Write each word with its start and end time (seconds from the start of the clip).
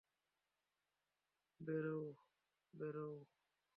বেরোও, 1.59 2.05
বেরোও! 2.73 3.15